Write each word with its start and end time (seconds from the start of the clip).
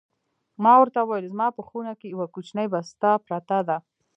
ما 0.63 0.73
ورته 0.79 0.99
وویل: 1.01 1.31
زما 1.33 1.47
په 1.57 1.61
خونه 1.67 1.93
کې 1.99 2.07
یوه 2.13 2.25
کوچنۍ 2.33 2.67
بسته 2.73 3.09
پرته 3.25 3.57
ده. 3.67 3.77